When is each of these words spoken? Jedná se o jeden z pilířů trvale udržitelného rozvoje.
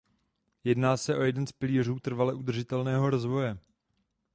Jedná 0.63 0.97
se 0.97 1.17
o 1.17 1.21
jeden 1.21 1.47
z 1.47 1.51
pilířů 1.51 1.99
trvale 1.99 2.33
udržitelného 2.33 3.09
rozvoje. 3.09 3.57